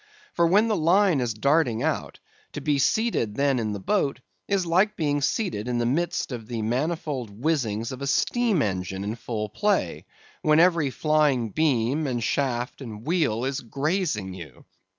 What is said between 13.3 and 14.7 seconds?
is grazing you.